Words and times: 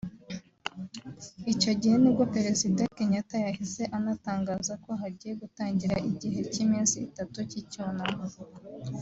Icyo 1.53 1.71
gihe 1.81 1.95
nibwo 1.99 2.23
Perezida 2.35 2.81
Kenyatta 2.95 3.35
yahise 3.45 3.83
anatangaza 3.97 4.73
ko 4.83 4.91
hagiye 5.01 5.33
gutangira 5.41 5.95
igihe 6.09 6.39
cy’iminsi 6.51 6.95
itatu 7.07 7.37
y’icyunamo 7.51 8.23